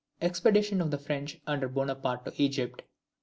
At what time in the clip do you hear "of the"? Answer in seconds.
0.81-0.97